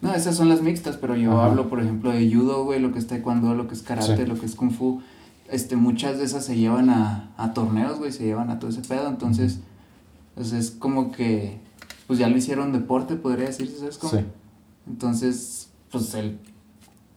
[0.01, 1.46] No, esas son las mixtas, pero yo Ajá.
[1.46, 4.27] hablo, por ejemplo, de judo, güey, lo que es taekwondo, lo que es karate, Sí.
[4.27, 5.01] lo que es kung fu.
[5.48, 8.81] Este, muchas de esas se llevan a, a torneos, güey, se llevan a todo ese
[8.81, 9.61] pedo, entonces,
[10.35, 11.59] pues es como que,
[12.07, 14.12] pues ya lo hicieron deporte, podría decirse, ¿sabes cómo?
[14.18, 14.25] Sí.
[14.88, 16.38] Entonces, pues el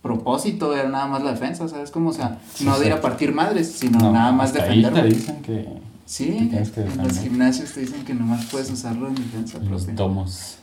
[0.06, 2.12] propósito era nada más la defensa, ¿sabes cómo?
[2.12, 4.94] O sea, Sí, no de ir a partir madres, sino No, nada más defender.
[4.94, 5.68] te dicen que
[6.06, 10.58] Sí, que en los gimnasios te dicen que nomás puedes usarlo en defensa los domos.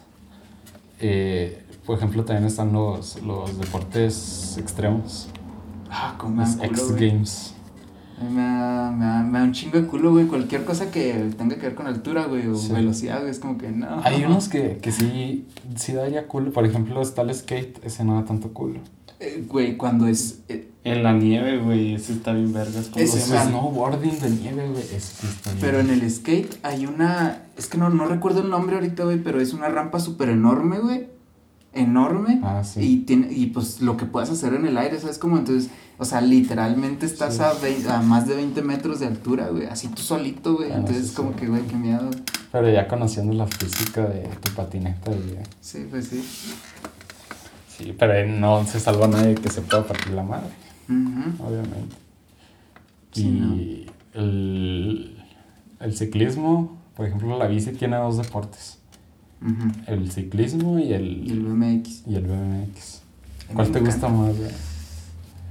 [1.01, 5.29] Eh, por ejemplo, también están los, los deportes extremos.
[5.91, 7.09] Ah, como Los culo, X güey.
[7.11, 7.55] Games.
[8.23, 10.27] Me da, me, da, me da un chingo de culo, güey.
[10.27, 12.71] Cualquier cosa que tenga que ver con altura, güey, o Sí.
[12.73, 14.01] velocidad, güey, es como que no.
[14.05, 16.53] Hay unos que, que sí, sí daría culo.
[16.53, 18.79] Por ejemplo, está el skate, ese no da tanto culo.
[19.23, 20.41] Eh, Güey, cuando es.
[20.49, 22.87] eh, En la nieve, güey, ese está bien vergas.
[22.89, 24.83] ¿cómo Ese se Ese es snowboarding de nieve, güey.
[24.83, 25.59] Está bien.
[25.61, 27.43] pero en el skate hay una.
[27.57, 30.79] Es que no, no recuerdo el nombre ahorita, güey, pero es una rampa súper enorme,
[30.81, 31.07] güey.
[31.75, 32.41] Enorme.
[32.43, 32.81] Ah, sí.
[32.81, 35.17] Y, tiene, y pues lo que puedas hacer en el aire, ¿sabes?
[35.19, 37.87] Como entonces, o sea, literalmente estás Sí.
[37.89, 39.67] a, más de 20 metros de altura, güey.
[39.67, 40.71] Así tú solito, güey.
[40.73, 41.37] Ah, entonces, sí, como sí.
[41.39, 42.09] que, güey, qué miedo.
[42.09, 42.23] güey.
[42.51, 46.23] Pero ya conociendo la física de tu patineta, y, eh, Sí, pues sí.
[47.77, 50.51] Sí, pero ahí no se salva nadie que se pueda partir la madre,
[51.39, 51.97] obviamente.
[53.13, 55.17] Sí, y el,
[55.81, 58.79] el ciclismo, por ejemplo, la bici tiene dos deportes:
[59.87, 62.03] el ciclismo y Y el, el BMX.
[62.07, 63.03] y el BMX.
[63.55, 64.51] ¿Cuál te gusta más, güey?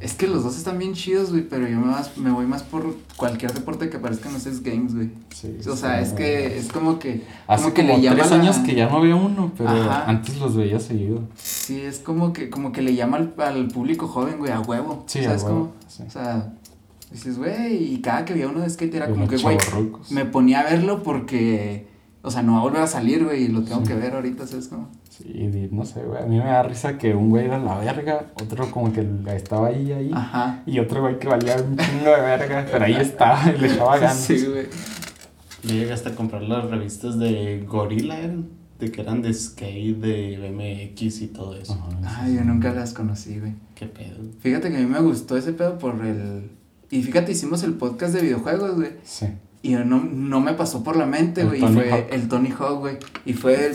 [0.01, 2.63] Es que los dos están bien chidos, güey, pero yo me, más, me voy más
[2.63, 5.11] por cualquier deporte que aparezca en los X Games, güey.
[5.29, 7.23] Sí, O sea, es que es como que...
[7.47, 9.69] Hace como que como le llama tres la- años que ya no había uno, pero
[9.69, 10.05] Ajá.
[10.09, 11.21] antes los veía seguido.
[11.35, 15.03] Sí, es como que, como que le llama al, al público joven, güey, a huevo.
[15.05, 15.73] Sí, a ¿Sabes huevo, cómo?
[15.87, 16.03] sí.
[16.07, 16.53] O sea,
[17.11, 19.57] dices, güey, y cada que veía uno de skate era como que, güey,
[20.09, 21.87] me ponía a verlo porque...
[22.23, 23.87] O sea, no va a volver a salir, güey, y lo tengo Sí.
[23.87, 24.89] que ver ahorita, ¿sabes cómo?
[25.23, 26.21] Di- no sé, güey.
[26.23, 29.05] A mí me da risa que un güey era la verga, otro como que
[29.35, 30.11] estaba ahí, ahí.
[30.13, 30.63] Ajá.
[30.65, 33.97] Y otro güey que valía un chingo de verga, pero ahí estaba y le echaba
[33.99, 34.17] ganas.
[34.17, 34.65] Sí, güey.
[35.63, 38.47] Yo llegué hasta a comprar las revistas de Gorilla, eran,
[38.79, 41.73] de que eran de skate, de BMX y todo eso.
[42.03, 43.53] Ajá, Ay, yo nunca las conocí, güey.
[43.75, 44.17] Qué pedo.
[44.39, 46.49] Fíjate que a mí me gustó ese pedo por el...
[46.89, 48.89] Y fíjate, hicimos el podcast de videojuegos, güey.
[49.03, 49.27] Sí.
[49.63, 51.63] Y no, no me pasó por la mente, güey.
[51.63, 52.05] Y fue Hawk.
[52.11, 52.97] el Tony Hawk, güey.
[53.25, 53.71] Y fue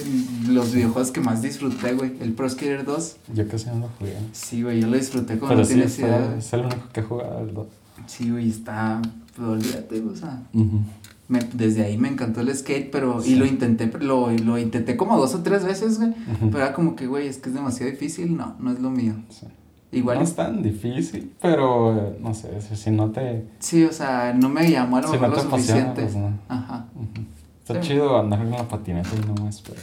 [0.48, 2.14] los videojuegos que más disfruté, güey.
[2.20, 3.16] El Pro Skater 2.
[3.34, 4.16] Yo casi no lo jugué.
[4.32, 6.88] Sí, güey, yo lo disfruté como Pero no sí, tienes fue- idea, es el único
[6.92, 7.66] que he jugado el dos.
[8.06, 9.00] Sí, güey, está...
[9.38, 10.42] Olvídate, o sea...
[10.54, 10.80] Ujú.
[11.28, 13.20] me- desde ahí me encantó el skate, pero...
[13.22, 13.32] Sí.
[13.32, 16.10] Y lo intenté, lo, lo intenté como dos o tres veces, güey.
[16.10, 16.50] Ujú.
[16.50, 18.36] Pero era como que, güey, es que es demasiado difícil.
[18.36, 19.14] No, no es lo mío.
[19.30, 19.46] Sí.
[19.92, 20.18] Igual...
[20.18, 23.46] No es tan difícil, pero no sé, si- si no te.
[23.60, 26.02] Sí, o sea, no me llamó a lo Si mejor no lo te suficiente.
[26.02, 26.26] pues no.
[26.26, 27.26] Ujú.
[27.60, 27.88] Está Sí.
[27.88, 29.80] chido andar en la patineta y nomás, pero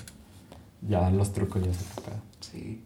[0.88, 2.20] ya los trucos ya se pegan.
[2.42, 2.82] Sí.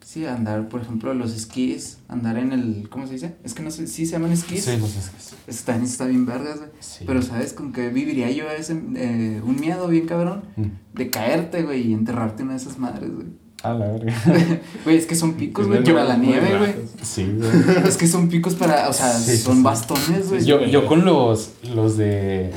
[0.00, 3.36] Sí, andar, por ejemplo, los esquís, andar en el, ¿cómo se dice?
[3.44, 4.64] Es que no sé, sí se llaman esquís.
[4.64, 5.34] Sí, los esquís.
[5.46, 6.70] Está bien vergas, güey.
[6.80, 7.04] Sí.
[7.06, 10.44] Pero, ¿sabes con qué viviría yo ese, eh, un miedo bien cabrón?
[10.56, 10.66] Mm.
[10.94, 13.26] De caerte, güey, y enterrarte en una de esas madres, güey.
[13.64, 14.12] A la verga.
[14.84, 16.74] Güey, es que son picos, güey, para la nieve, güey.
[17.02, 17.50] Sí, güey.
[17.88, 19.62] Es que son picos para, o sea, Sí, son sí.
[19.62, 20.44] bastones, güey.
[20.44, 22.52] Yo, yo con los, los de.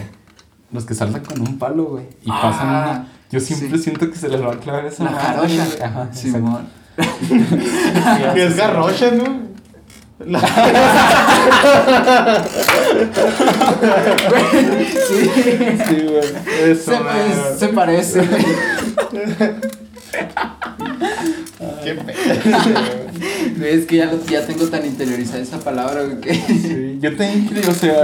[0.71, 2.05] Los que saltan con un palo, güey.
[2.23, 3.07] Y Ah, pasan una.
[3.31, 3.85] Yo siempre sí.
[3.85, 5.65] siento que se les va a clavar esa La jarocha.
[5.65, 5.81] güey.
[5.81, 6.09] Ajá.
[6.13, 6.67] Simón.
[8.35, 9.49] Y es garrocha, ¿no?
[10.23, 10.39] La-
[15.07, 15.29] Sí.
[15.87, 16.71] Sí, güey.
[16.71, 16.97] Eso, Se,
[17.59, 18.45] se parece, güey.
[21.83, 22.17] Qué pedo.
[23.57, 26.33] Güey, es que ya, lo- ya tengo tan interiorizada esa palabra, güey, que...
[26.33, 28.03] Sí, yo te creo, o sea.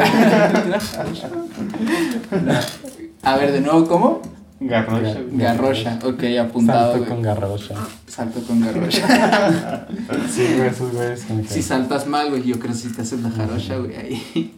[3.23, 4.21] A ver, de nuevo, ¿cómo?
[4.59, 5.17] Garrocha.
[5.31, 7.09] Garrocha, ok, apuntado, Salto güey.
[7.09, 7.75] con garrocha.
[8.07, 9.85] Salto con garrocha.
[10.33, 13.29] Sí, güey, esos güeyes si saltas mal, güey, yo creo que si te haces la
[13.29, 14.53] jarocha, güey, ahí.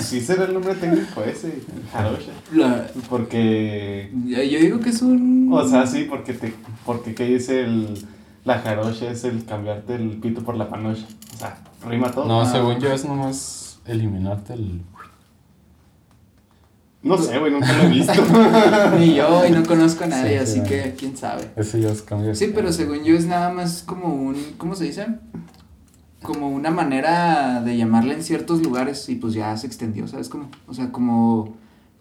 [0.00, 1.60] Sí será el nombre técnico ese,
[1.92, 2.30] Garrocha.
[2.52, 4.10] La- Porque...
[4.26, 5.48] yo digo que es un...
[5.52, 6.52] O sea, sí, porque te...
[6.84, 8.06] Porque ¿qué dice el...
[8.44, 11.06] La jarocha es el cambiarte el pito por la panocha.
[11.34, 12.24] O sea, rima todo.
[12.26, 12.50] No, Ah.
[12.50, 14.80] según yo es nomás eliminarte el.
[17.02, 18.12] No sé, güey, nunca lo he visto.
[18.98, 21.50] Ni yo, y no conozco a nadie, Sí, así sí, que quién sabe.
[21.56, 22.34] Ese ya es cambio.
[22.34, 25.06] Sí, pero según yo es nada más como un, ¿cómo se dice?
[26.22, 30.48] Como una manera de llamarle en ciertos lugares y pues ya se extendió, ¿sabes cómo?
[30.66, 31.54] O sea, como,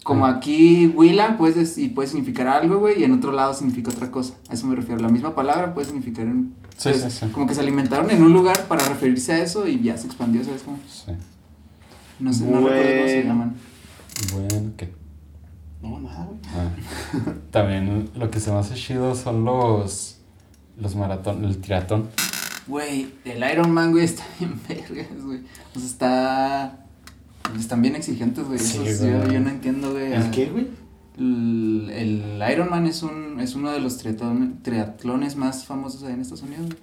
[0.03, 0.31] como Ah.
[0.31, 4.09] aquí Huila puede, dec- y puede significar algo, güey, y en otro lado significa otra
[4.09, 4.33] cosa.
[4.49, 4.99] A eso me refiero.
[5.01, 6.53] La misma palabra puede significar en...
[6.77, 7.27] Sí, pues, sí, sí.
[7.31, 10.43] Como que se alimentaron en un lugar para referirse a eso y ya se expandió,
[10.43, 10.77] ¿sabes cómo?
[10.89, 11.11] Sí.
[12.19, 13.29] No sé, no recuerdo cómo se Bueno.
[13.29, 13.55] llaman.
[14.33, 14.93] Bueno, ¿qué?
[15.83, 16.39] No, nada, güey.
[16.55, 17.33] Ah.
[17.51, 20.15] También lo que se me hace chido son los.
[20.79, 22.07] Los maratón, el tiratón.
[22.67, 25.39] Güey, el Iron Man, güey, está bien vergas, güey.
[25.75, 26.83] O sea, está...
[27.57, 28.59] Están bien exigentes, güey.
[28.59, 28.97] Sí, güey.
[28.99, 30.11] yo, yo no entiendo, güey.
[30.11, 30.67] ¿El qué, güey?
[31.17, 36.13] El, el Iron Man es, un, es uno de los triatlon- triatlones más famosos ahí
[36.13, 36.77] en Estados Unidos, güey.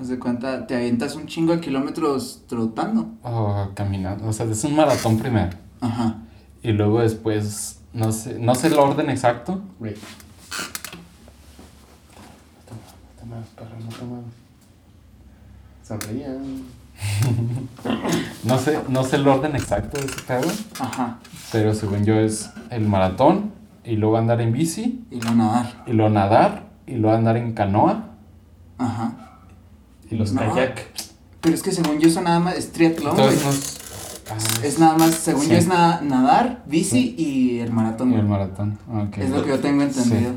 [0.00, 3.10] Haz de cuenta, te avientas un chingo de kilómetros trotando.
[3.22, 4.26] O caminando.
[4.26, 5.50] O sea, es un maratón primero.
[5.80, 6.16] Ajá.
[6.62, 7.78] Y luego después.
[7.92, 9.60] No sé, no sé el orden exacto.
[9.78, 9.94] Güey.
[12.68, 14.26] No te muevas, perro, no te muevas.
[15.90, 16.62] Sonrían.
[18.44, 20.48] No sé, no sé el orden exacto de ese pedo.
[20.78, 21.18] Ajá.
[21.50, 23.52] Pero según yo es el maratón.
[23.84, 25.04] Y luego andar en bici.
[25.10, 25.82] Y lo nadar.
[25.86, 26.64] Y luego nadar.
[26.86, 28.04] Y luego andar en canoa.
[28.78, 29.14] Ajá.
[30.10, 30.40] Y los No.
[30.42, 30.80] kayak.
[31.40, 33.12] Pero es que según yo eso nada más es triatlón.
[33.18, 33.76] Entonces nos.
[34.30, 35.50] Ah, Es nada más, según Sí.
[35.50, 38.78] yo es na- nadar, bici y el maratón, y el maratón.
[39.16, 40.32] Es lo que yo tengo entendido.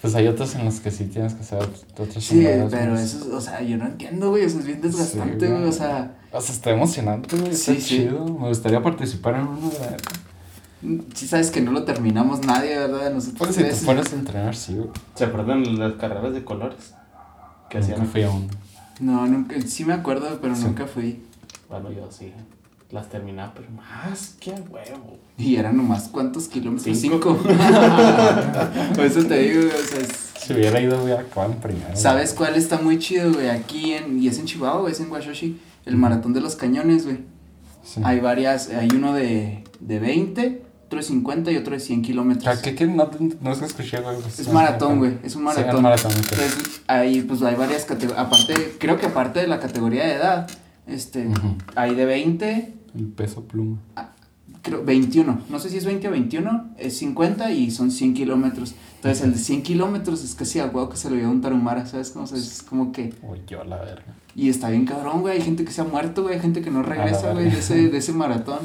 [0.00, 1.84] Pues hay otros en los que sí tienes que hacer otras
[2.24, 3.00] Sí, pero pues.
[3.02, 5.72] eso, es- o sea, yo no entiendo, güey, eso es bien desgastante, Sí, güey, o
[5.72, 7.50] sea, O sea, está emocionante, güey.
[7.50, 7.86] Está Sí, sí.
[7.98, 8.24] chido.
[8.24, 11.04] Me gustaría participar en uno de.
[11.14, 13.04] si sabes que no lo terminamos nadie, ¿verdad?
[13.08, 14.88] De nosotros Pues si te fueras a entrenar, sí, güey.
[15.14, 16.94] ¿Se acuerdan las carreras de colores?
[17.68, 18.06] Que Nunca hacían.
[18.08, 18.46] fui a uno.
[19.00, 20.64] No, nunca, sí me acuerdo, pero Sí.
[20.64, 21.22] nunca fui.
[21.68, 22.32] Bueno, yo sí.
[22.92, 25.16] Las terminaba, pero más que a huevo.
[25.38, 26.98] Y eran nomás, ¿cuántos kilómetros?
[26.98, 27.38] Cinco.
[27.40, 27.54] Cinco.
[28.96, 31.94] Por eso te digo, güey, o sea, es- Si hubiera ido, hubiera acabado en primero.
[31.96, 33.48] ¿sabes cuál está muy chido, güey?
[33.48, 37.04] Aquí en, y es en Chihuahua, güey, es en Washoshi, el maratón de los cañones,
[37.04, 37.18] güey.
[37.84, 38.00] Sí.
[38.04, 42.46] Hay varias, hay uno de, de 20, otro de 50 y otro de 100 kilómetros.
[42.58, 42.86] Ah, ¿Qué, qué?
[42.86, 43.08] No,
[43.40, 44.16] no es que escuché, güey.
[44.26, 45.76] Es maratón, güey, es un Sí, maratón.
[45.76, 46.12] es maratón.
[46.16, 50.50] Entonces, ahí pues hay varias categorías, aparte, creo que aparte de la categoría de edad,
[50.86, 51.54] este, Ujú.
[51.76, 53.78] hay de 20, El peso pluma.
[54.62, 58.74] creo, 21, no sé si es 20 o 21, es 50 y son 100 kilómetros.
[58.96, 61.86] Entonces el de 100 kilómetros es casi a huevo que se lo lleva un tarumara,
[61.86, 62.10] ¿sabes?
[62.10, 64.02] Como, es como que, Uy, yo la verga.
[64.34, 66.70] y está bien cabrón, güey, hay gente que se ha muerto, güey, hay gente que
[66.70, 68.58] no regresa, güey, de ese, de ese maratón.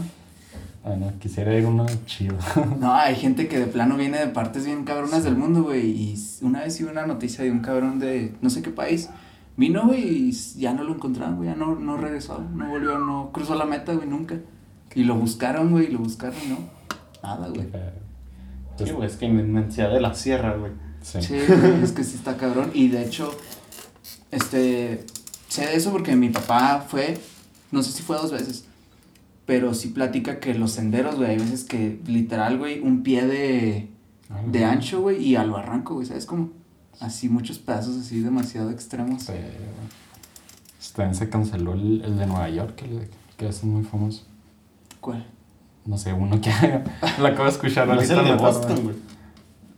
[0.83, 2.35] Bueno, quisiera ir uno chido.
[2.79, 5.89] No, hay gente que de plano viene de partes bien cabronas del mundo, güey.
[5.89, 9.09] Y una vez hubo una noticia de un cabrón de no sé qué país.
[9.57, 11.49] Vino, güey, y ya no lo encontraron, güey.
[11.49, 14.35] Ya no, no regresó, no volvió, no cruzó la meta, güey, nunca.
[14.93, 16.57] Y lo buscaron, güey, y lo buscaron, no.
[17.23, 17.67] Nada, güey.
[18.77, 20.71] Sí, güey, es que la inmensidad de la sierra, güey.
[21.01, 21.35] Sí.
[21.83, 22.71] Es que sí está cabrón.
[22.73, 23.31] Y de hecho,
[24.31, 25.05] este,
[25.47, 27.17] sé de eso porque mi papá fue,
[27.71, 28.65] no sé si fue dos veces,
[29.45, 33.89] pero sí platica que los senderos, güey, hay veces que literal, güey, un pie de,
[34.47, 36.49] de ancho, güey, y a lo arranco, güey, ¿sabes cómo?
[36.99, 39.23] Así muchos pedazos así demasiado extremos.
[39.23, 39.95] Sí, güey.
[40.95, 44.23] También se canceló el, el de Nueva York, el que es muy famoso.
[45.01, 45.25] ¿Cuál?
[45.85, 46.51] No sé, uno que
[47.19, 48.31] lo acabo de escuchar No es ahorita.
[48.31, 48.43] el de.
[48.43, 48.95] Boston, güey.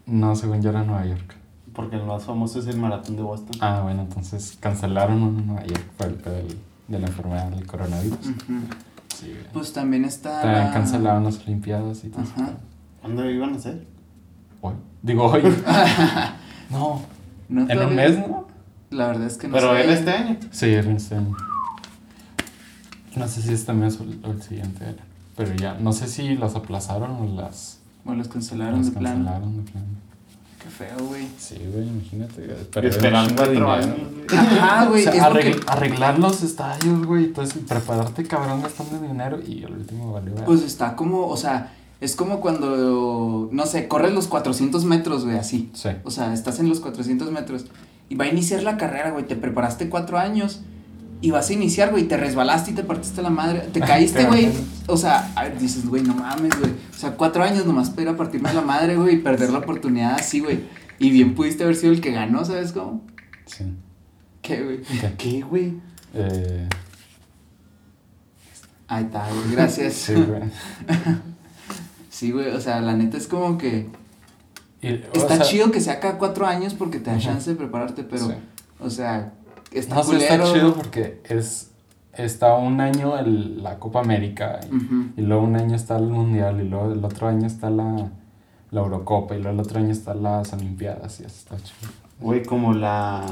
[0.06, 1.36] No, según yo era Nueva York.
[1.74, 3.56] Porque el más famoso es el maratón de Boston.
[3.62, 7.50] Ah, bueno, entonces cancelaron uno en Nueva York por el pedo del- de la enfermedad
[7.52, 8.18] del coronavirus.
[8.20, 8.60] Ujú.
[9.16, 9.52] Sí, güey.
[9.54, 10.42] Pues también está...
[10.42, 12.34] También la- cancelaron las Olimpiadas y todo eso.
[12.38, 12.52] Ajá.
[13.02, 13.86] ¿Cuándo iban a hacer?
[14.62, 14.74] Hoy.
[15.02, 15.42] Digo hoy.
[16.70, 17.02] no,
[17.50, 18.48] No, en un mes, ¿no?
[18.90, 19.84] La verdad es que no Pero sé.
[19.84, 20.38] en este año.
[20.52, 21.36] Sí, en este año.
[23.16, 25.04] No sé si este mes o el, o siguiente era.
[25.36, 29.16] Pero ya, no sé si las aplazaron o las, O los cancelaron las de plano.
[29.26, 29.88] cancelaron de plano.
[30.62, 31.28] Qué feo, güey.
[31.38, 32.46] Sí, güey, imagínate.
[32.46, 33.72] güey, Pero perder un esperan chingo de cuatro dinero.
[33.72, 34.40] años, güey.
[34.40, 35.04] Ajá, O güey.
[35.04, 39.64] sea, es lo arregl- que- arreglar los estadios, güey, entonces prepararte cabrón gastando dinero y
[39.64, 40.36] al último valió.
[40.46, 45.38] Pues está como, o sea, Es como cuando, no sé, corres los 400 metros, güey,
[45.38, 45.72] así.
[45.74, 45.90] Sí.
[46.04, 47.66] O sea, estás en los 400 metros
[48.10, 49.26] y va a iniciar la carrera, güey.
[49.26, 50.62] Te preparaste cuatro años
[51.22, 52.08] y vas a iniciar, güey.
[52.08, 53.62] Te resbalaste y te partiste la madre.
[53.74, 54.50] Te caíste, Te güey.
[54.86, 56.72] O sea, a ver, dices, güey, no mames, güey.
[56.72, 59.60] O sea, cuatro años nomás para ir a partirme la madre, güey, y perder la
[59.60, 60.60] oportunidad así, güey.
[61.00, 63.02] Y bien pudiste haber sido el que ganó, ¿sabes cómo?
[63.46, 63.66] Sí.
[64.42, 64.82] ¿Qué, güey?
[64.82, 65.14] ¿Qué?
[65.18, 65.74] ¿Qué, güey?
[66.14, 66.70] Eh,
[68.88, 69.52] Ahí está, güey.
[69.52, 69.94] Gracias.
[69.94, 70.44] sí, güey.
[72.18, 73.90] Sí, güey, o sea, la neta es como que
[74.82, 78.02] Y, está sea, chido que sea cada cuatro años porque te da chance de prepararte,
[78.02, 78.34] pero, sí.
[78.80, 79.34] o sea,
[79.72, 80.24] está No culero.
[80.24, 81.70] está chido porque es
[82.14, 84.60] está un año el, la Copa América
[85.16, 88.10] y, luego un año está el Mundial y luego el otro año está la,
[88.72, 91.92] la Eurocopa y luego el otro año están las Olimpiadas y eso está chido.
[92.20, 93.24] Güey, como la.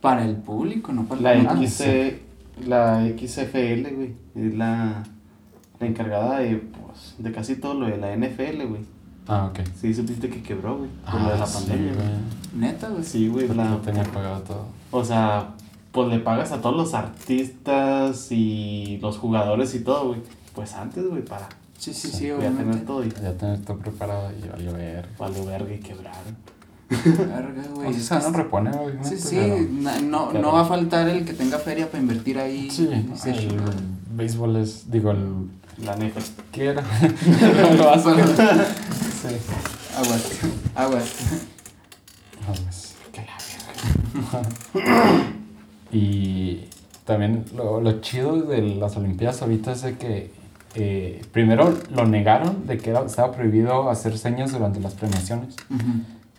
[0.00, 2.20] Para el público, no para La, el X, sí.
[2.68, 4.14] la XFL, güey.
[4.36, 5.02] Es la,
[5.82, 8.80] la encargada de, pues, de casi todo lo de la NFL, güey.
[9.28, 9.60] Ah, ok.
[9.80, 10.90] Sí, supiste que quebró, güey.
[11.10, 12.06] Por Ah, lo de la sí, pandemia, güey.
[12.56, 13.04] Neta, güey.
[13.04, 13.48] Sí, güey.
[13.48, 14.66] La, lo tenía pagado todo.
[14.90, 15.50] o sea,
[15.92, 20.20] pues le pagas a todos los artistas y los jugadores y todo, güey.
[20.54, 22.86] Pues antes, güey, para, Sí, sí, Sí, sí, a tener obviamente.
[22.86, 25.08] todo y Ya tener todo preparado y valió ver.
[25.18, 26.36] valió verga y quebraron.
[26.90, 27.88] Verga, güey.
[27.88, 29.08] O sea, que no es- repone, obviamente.
[29.08, 32.38] Sí, sí, pero- no, pero- no va a faltar el que tenga feria para invertir
[32.38, 32.70] ahí.
[32.70, 34.02] Sí, el chingón.
[34.14, 35.48] béisbol es, digo, el...
[35.78, 36.20] La neta.
[36.50, 36.82] ¿Qué era?
[37.02, 38.26] el básquet.
[39.22, 39.36] sí.
[39.96, 40.22] Aguas,
[40.74, 41.14] aguas.
[42.46, 44.48] No, pues, que la verga.
[45.92, 46.64] y
[47.04, 50.30] también lo, lo chido de las Olimpiadas ahorita es de que
[50.74, 55.56] eh, primero lo negaron de que era- estaba prohibido hacer señas durante las premiaciones.
[55.70, 55.82] Ujú.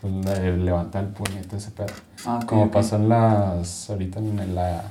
[0.02, 1.14] Pues, le- levantar el
[1.48, 1.88] todo ese pedo.
[2.26, 3.90] Ah, Como pasó en las.
[3.90, 4.84] ahorita en la.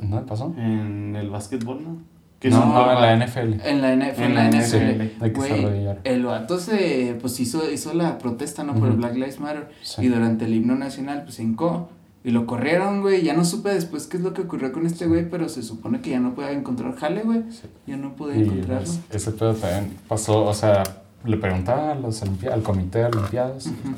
[0.00, 0.52] ¿Dónde pasó?
[0.58, 2.13] En el básquetbol, ¿no?
[2.44, 3.66] Que No, no, en la NFL.
[3.66, 5.24] En la, NF, en la NFL.
[5.24, 8.74] NFL, el vato se, pues hizo, hizo la protesta, ¿no?
[8.74, 8.96] Por el.
[8.96, 9.70] Black Lives Matter.
[9.80, 10.02] Sí.
[10.02, 11.88] Y durante el himno nacional, pues se hincó.
[12.22, 13.22] Y lo corrieron, güey.
[13.22, 16.02] Ya no supe después qué es lo que ocurrió con este güey, pero se supone
[16.02, 17.44] que ya no puede encontrar jale, güey.
[17.50, 17.62] Sí.
[17.86, 18.86] Ya no pude Y encontrarlo.
[18.86, 20.82] pues, ese pedo también pasó, o sea,
[21.24, 23.68] le preguntaban a los al comité de Olimpiadas.
[23.68, 23.94] Ujú.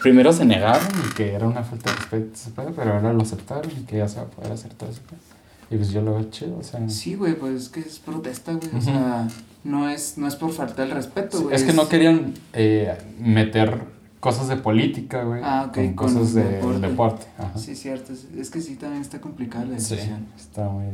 [0.00, 3.84] Primero se negaron y que era una falta de respeto pero ahora lo aceptaron y
[3.84, 5.35] que ya se va a poder hacer todo ese pedo.
[5.70, 6.88] Y pues yo lo veo chido, o sea.
[6.88, 8.70] Sí, güey, pues es que es protesta, güey.
[8.76, 9.26] O sea,
[9.64, 11.56] no es, no es por falta el respeto, Sí, güey.
[11.56, 13.80] es que no querían eh, meter
[14.20, 15.40] cosas de política, güey.
[15.44, 16.80] Ah, ok, Con con cosas de deporte.
[16.88, 17.26] deporte.
[17.38, 17.58] Ajá.
[17.58, 18.12] Sí, cierto.
[18.38, 20.26] Es, que sí, también está complicada la Sí, decisión.
[20.36, 20.84] está muy.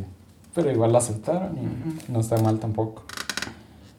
[0.54, 3.04] Pero igual la aceptaron y no está mal tampoco.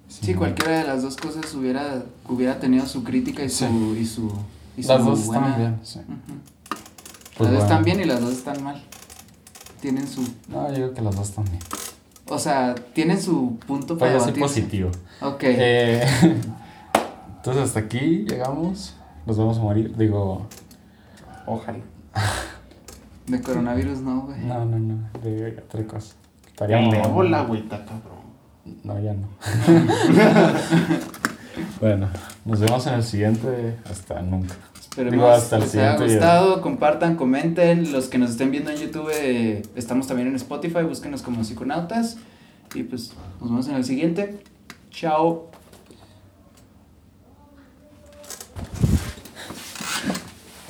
[0.08, 3.98] Sí, cualquiera de las dos cosas hubiera, hubiera tenido su crítica y su, Sí.
[4.02, 4.32] y su,
[4.78, 6.00] y Las su dos buena- están bien, sí.
[6.00, 6.20] Pues
[7.38, 7.64] las dos bueno.
[7.64, 8.84] están bien y las dos están mal.
[9.84, 11.60] Tienen su, No, yo digo que las dos bien.
[12.30, 14.40] o sea, tienen su punto para ser debatirse.
[14.62, 14.92] positivo.
[15.22, 15.44] Ok.
[15.44, 16.02] Eh,
[17.36, 18.96] entonces hasta aquí llegamos.
[19.26, 19.94] Nos vamos a morir.
[19.98, 20.48] Digo,
[21.46, 21.80] Ojalá.
[23.28, 24.40] De coronavirus no, güey.
[24.40, 25.10] no, no, no.
[25.22, 26.16] De otra cosa.
[26.48, 28.24] Estaríamos- ébola, güey, está cabrón.
[28.86, 29.28] No, ya no.
[31.82, 32.08] bueno,
[32.46, 33.76] nos vemos en el siguiente.
[33.92, 34.56] Hasta nunca.
[34.94, 36.08] Esperemos hasta el les haya video.
[36.08, 37.92] gustado, compartan, comenten.
[37.92, 42.18] Los que nos estén viendo en YouTube, eh, estamos también en Spotify, búsquenos como psiconautas.
[42.76, 44.44] Y pues nos vemos en el siguiente.
[44.92, 45.50] Chao.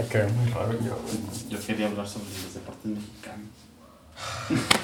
[0.10, 0.98] Quedar muy raro yo.
[1.50, 3.50] Yo quería hablar sobre los deportes mexicanos.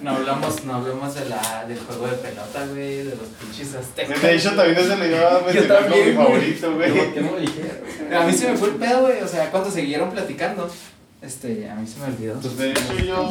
[0.00, 4.22] No hablamos, no hablamos de la, del juego de pelota, güey, de los pinches aztecas.
[4.22, 8.14] De hecho, también ese me iba a mencionar como mi favorito, güey.
[8.14, 9.20] A mí se me fue el pedo, güey.
[9.22, 10.70] O sea, cuando siguieron platicando,
[11.22, 12.40] este, a mí se me olvidó.
[12.40, 13.28] Pues de hecho yo